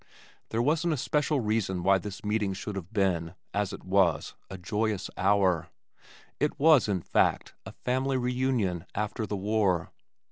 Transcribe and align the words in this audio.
There 0.49 0.63
was 0.63 0.83
an 0.83 0.91
especial 0.93 1.41
reason 1.41 1.83
why 1.83 1.99
this 1.99 2.25
meeting 2.25 2.53
should 2.53 2.75
have 2.75 2.91
been, 2.91 3.35
as 3.53 3.71
it 3.71 3.83
was, 3.83 4.33
a 4.49 4.57
joyous 4.57 5.11
hour. 5.15 5.67
It 6.39 6.59
was, 6.59 6.87
in 6.87 7.01
fact, 7.03 7.53
a 7.67 7.71
family 7.71 8.17
reunion 8.17 8.85
after 8.95 9.27
the 9.27 9.37
war. 9.37 9.91